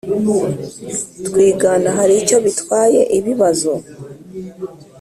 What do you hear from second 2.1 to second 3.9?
icyo bitwaye Ibibazo